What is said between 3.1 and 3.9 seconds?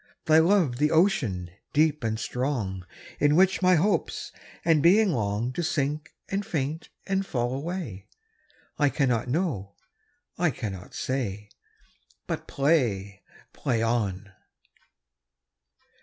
In which my